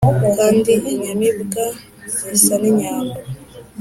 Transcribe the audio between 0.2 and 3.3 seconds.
Kandi inyamibwa zisa n'inyambo.